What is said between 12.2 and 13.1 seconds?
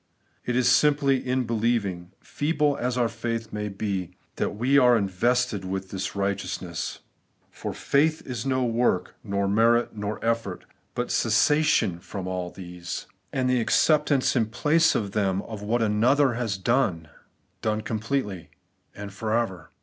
all these.